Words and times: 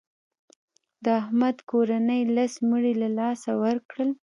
د 1.03 1.05
احمد 1.21 1.57
کورنۍ 1.69 2.21
لس 2.35 2.53
مړي 2.69 2.93
له 3.01 3.09
لاسه 3.19 3.51
ورکړل. 3.63 4.09